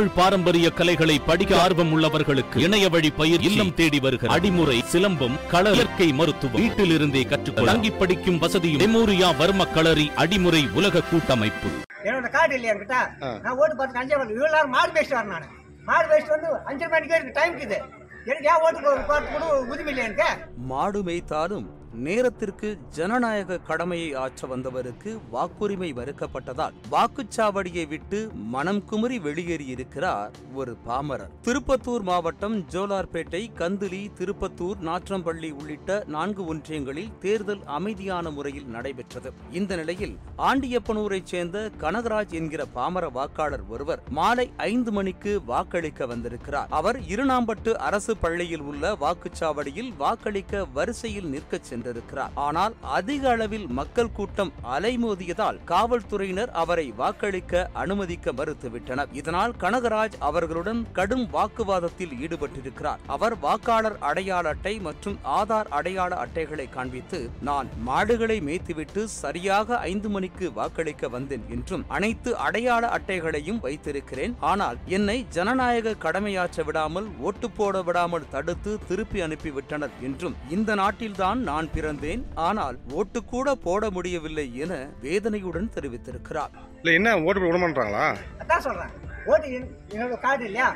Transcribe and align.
தமிழ் 0.00 0.18
பாரம்பரிய 0.18 0.66
கலைகளை 0.70 1.14
படிக்க 1.20 1.52
ஆர்வம் 1.62 1.90
உள்ளவர்களுக்கு 1.94 2.58
இணைய 2.62 2.84
வழி 2.88 3.08
பயிர் 3.12 3.42
இல்லம் 3.48 3.72
தேடி 3.74 3.98
வருகிற 4.00 4.28
அடிமுறை 4.34 4.76
சிலம்பம் 4.90 5.34
கள 5.50 5.64
இயற்கை 5.74 6.06
மருத்துவம் 6.18 6.60
வீட்டில் 6.60 6.92
இருந்தே 6.94 7.22
கற்றுக்கொள்ள 7.24 7.68
தங்கி 7.70 7.90
படிக்கும் 7.94 8.38
வசதியும் 8.42 8.80
மெமோரியா 8.84 9.28
வர்ம 9.40 9.66
களரி 9.74 10.06
அடிமுறை 10.22 10.62
உலக 10.78 11.02
கூட்டமைப்பு. 11.10 11.68
என்னோட 12.04 12.28
கார்டு 12.30 12.56
இல்லையா 12.56 12.72
என்கிட்ட? 12.74 13.00
நான் 13.44 13.58
ஓட்டு 13.58 13.76
பார்த்து 13.76 14.00
அஞ்சே 14.02 14.16
வரல 14.16 14.34
இவ்வளோ 14.36 14.52
நேரம் 14.54 14.74
மாடு 14.76 14.94
பேசிட்டு 14.96 15.18
வரேன் 15.18 15.34
நான். 15.36 15.50
மாடு 15.86 16.08
பேசிட்டு 16.12 16.34
வந்து 16.36 16.50
அஞ்சரை 16.70 16.90
மணிக்கு 16.94 17.16
எனக்கு 17.18 17.36
டைம் 17.36 17.52
இருக்குது 17.54 17.78
எனக்கு 18.26 18.48
ஏன் 18.50 18.64
ஓட்டுக்கு 18.64 18.90
ஒரு 18.94 19.04
பார்த்து 19.10 19.34
கூட 19.36 19.44
உரிமை 19.68 19.92
இல்லையா 19.94 20.08
எனக்கு? 20.08 20.30
மாடு 20.72 21.02
மேய்த்தாலும் 21.04 21.68
நேரத்திற்கு 21.94 22.78
ஜனநாயக 22.90 23.58
கடமையை 23.58 24.14
ஆற்ற 24.14 24.46
வந்தவருக்கு 24.46 25.18
வாக்குரிமை 25.32 25.90
மறுக்கப்பட்டதால் 25.94 26.72
வாக்குச்சாவடியை 26.90 27.88
விட்டு 27.88 28.30
மனம் 28.34 28.84
குமரி 28.84 29.18
வெளியேறியிருக்கிறார் 29.18 30.30
ஒரு 30.54 30.76
பாமரர். 30.86 31.30
திருப்பத்தூர் 31.42 32.02
மாவட்டம் 32.02 32.60
ஜோலார்பேட்டை 32.60 33.52
கந்திலி 33.58 34.10
திருப்பத்தூர் 34.18 34.76
நாற்றம்பள்ளி 34.80 35.50
உள்ளிட்ட 35.50 36.04
நான்கு 36.06 36.44
ஒன்றியங்களில் 36.44 37.18
தேர்தல் 37.18 37.64
அமைதியான 37.64 38.30
முறையில் 38.30 38.66
நடைபெற்றது. 38.66 39.32
இந்த 39.50 39.76
நிலையில் 39.76 40.18
ஆண்டியப்பனூரைச் 40.38 41.24
சேர்ந்த 41.24 41.70
கனகராஜ் 41.80 42.30
என்கிற 42.30 42.64
பாமர 42.64 43.08
வாக்காளர் 43.08 43.66
ஒருவர் 43.68 44.02
மாலை 44.08 44.50
ஐந்து 44.56 44.92
மணிக்கு 44.92 45.40
வாக்களிக்க 45.44 46.06
வந்திருக்கிறார். 46.06 46.66
அவர் 46.70 47.00
இருநாம்பட்டு 47.00 47.74
அரசு 47.74 48.16
பள்ளியில் 48.16 48.60
உள்ள 48.60 48.96
வாக்குச்சாவடியில் 49.00 49.96
வாக்களிக்க 49.96 50.64
வரிசையில் 50.64 51.26
நிற்கச் 51.26 51.78
சென்றிருக்கிறார் 51.80 52.32
ஆனால் 52.46 52.74
அதிக 52.96 53.22
அளவில் 53.34 53.66
மக்கள் 53.78 54.12
கூட்டம் 54.18 54.52
அலைமோதியதால் 54.76 55.58
காவல்துறையினர் 55.70 56.52
அவரை 56.62 56.86
வாக்களிக்க 57.00 57.62
அனுமதிக்க 57.82 58.32
மறுத்துவிட்டனர். 58.38 59.10
இதனால் 59.20 59.54
கனகராஜ் 59.62 60.16
அவர்களுடன் 60.28 60.80
கடும் 60.98 61.26
வாக்குவாதத்தில் 61.36 62.14
ஈடுபட்டிருக்கிறார். 62.24 63.00
அவர் 63.14 63.36
வாக்காளர் 63.44 63.98
அடையாள 64.08 64.48
அட்டை 64.54 64.74
மற்றும் 64.86 65.16
ஆதார் 65.38 65.70
அடையாள 65.78 66.10
அட்டைகளை 66.24 66.66
காண்பித்து 66.76 67.20
நான் 67.48 67.68
மாடுகளை 67.88 68.38
மேய்த்துவிட்டு 68.48 69.02
சரியாக 69.22 69.78
ஐந்து 69.90 70.08
மணிக்கு 70.14 70.46
வாக்களிக்க 70.58 71.08
வந்தேன் 71.16 71.44
என்றும் 71.56 71.84
அனைத்து 71.96 72.30
அடையாள 72.46 72.82
அட்டைகளையும் 72.96 73.62
வைத்திருக்கிறேன். 73.66 74.34
ஆனால் 74.52 74.78
என்னை 74.98 75.18
ஜனநாயக 75.36 75.96
கடமையாற்ற 76.04 76.64
விடாமல் 76.68 77.08
ஓட்டு 77.28 77.50
போட 77.58 77.82
விடாமல் 77.88 78.28
தடுத்து 78.34 78.72
திருப்பி 78.88 79.18
அனுப்பிவிட்டனர் 79.26 79.94
என்றும் 80.08 80.36
இந்த 80.56 80.70
நாட்டில்தான் 80.82 81.40
நான் 81.50 81.69
பிறந்தேன் 81.74 82.22
ஆனால் 82.40 82.76
ஓட்டு 82.92 83.24
கூட 83.24 83.54
போட 83.58 83.90
முடியவில்லை 83.90 84.56
என 84.56 84.72
வேதனையுடன் 85.00 85.70
தெரிவித்திருக்கிறார். 85.74 86.52
இல்ல 86.80 86.92
என்ன? 86.92 87.10
ஓட்டு 87.20 87.40
போட 87.40 87.48
விட 87.48 87.58
மாட்டாங்களா 87.58 88.04
அதான் 88.42 88.60
சொல்றேன். 88.60 88.92
ஓட்டு 89.26 89.48
என்- 89.56 89.70
என்னோட 89.92 90.16
கார்டு 90.18 90.44
இல்லையா? 90.44 90.68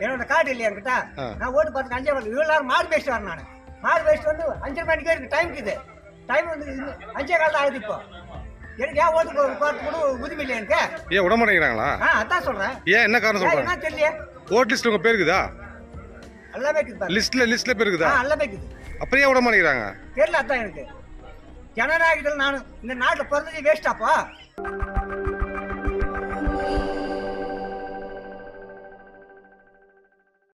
என்னோட 0.00 0.24
கார்டு 0.26 0.50
இல்லையா 0.50 0.68
என்கிட்ட. 0.70 0.94
நான் 1.38 1.52
ஓட்டு 1.52 1.72
பார்த்து 1.72 1.96
அஞ்சே 1.98 2.12
இவ்வளோ 2.26 2.46
நேரம் 2.48 2.70
மாடு 2.70 2.88
பேசிட்டு 2.88 3.14
வரேன் 3.14 3.28
நான். 3.30 3.44
மாடு 3.82 4.02
பேசிட்டு 4.04 4.30
வந்து 4.32 4.46
அஞ்சரை 4.66 4.86
மணிக்கு 4.86 5.10
எனக்கு 5.10 5.32
டைம் 5.36 5.50
இருக்குது 5.50 5.76
டைம் 6.26 6.48
வந்து 6.48 6.66
அஞ்சே 7.14 7.36
காலம் 7.36 7.54
தான் 7.54 7.62
ஆகுது 7.62 7.80
இப்போ. 7.82 7.98
எனக்கு 8.78 9.00
ஏன் 9.00 9.14
ஒரு 9.40 9.54
பார்த்து 9.60 9.80
கூட 9.86 9.96
உரிமை 10.18 10.42
இல்லையா 10.44 10.60
எனக்கு? 10.60 10.80
ஏன் 11.14 11.24
விட 11.24 11.34
மாட்டேங்கிறாங்களா? 11.36 11.88
ஆ 12.02 12.10
அதான் 12.20 12.44
சொல்றேன். 12.44 12.74
ஏன் 12.88 13.06
என்ன 13.08 13.20
காரணம் 13.20 13.56
என்ன 13.56 13.78
தெரியல 13.86 14.10
ஓட் 14.50 14.72
லிஸ்ட் 14.72 14.88
உங்க 14.88 15.00
பேர் 15.00 15.14
இருக்குதா? 15.14 15.40
எல்லாமே 16.52 16.78
இருக்குது. 16.80 17.10
லிஸ்ட்ல 17.16 17.42
லிஸ்ட்ல 17.50 17.74
பேர் 17.74 17.86
ஆ 17.86 17.90
இருக்குதா 17.90 18.12
எல்லாமே 18.22 18.44
இருக்குது. 18.44 18.68
அப்படியே 19.00 19.26
விட 19.26 19.40
மாட்டேங்கிறாங்க. 19.40 19.84
தெரியல 20.16 20.40
அதான் 20.42 20.62
எனக்கு. 20.62 20.84
ஜனநாயகத்தில் 21.74 22.40
நான் 22.42 22.66
இந்த 22.82 22.94
நாட்டில் 22.94 23.26
பிறந்தது 23.26 23.66
வேஸ்டாப்பா 23.68 24.12